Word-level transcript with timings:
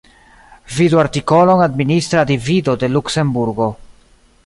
Vidu 0.77 1.01
artikolon 1.01 1.61
Administra 1.65 2.25
divido 2.33 2.71
de 2.85 2.89
Luksemburgo. 2.95 3.69